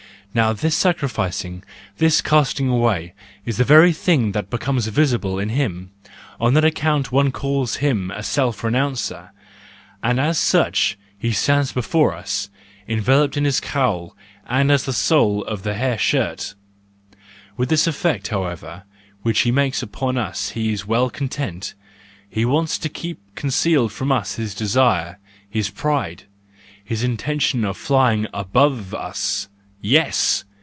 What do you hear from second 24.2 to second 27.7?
his desire, his pride, his intention